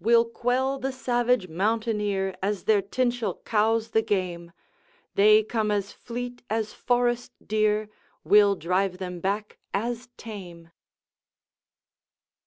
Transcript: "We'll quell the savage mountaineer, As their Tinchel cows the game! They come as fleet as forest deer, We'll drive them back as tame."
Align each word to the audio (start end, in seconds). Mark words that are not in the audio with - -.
"We'll 0.00 0.26
quell 0.26 0.78
the 0.78 0.92
savage 0.92 1.48
mountaineer, 1.48 2.36
As 2.42 2.64
their 2.64 2.82
Tinchel 2.82 3.42
cows 3.46 3.92
the 3.92 4.02
game! 4.02 4.52
They 5.14 5.42
come 5.42 5.70
as 5.70 5.92
fleet 5.92 6.42
as 6.50 6.74
forest 6.74 7.32
deer, 7.46 7.88
We'll 8.22 8.54
drive 8.54 8.98
them 8.98 9.20
back 9.20 9.56
as 9.72 10.10
tame." 10.18 10.72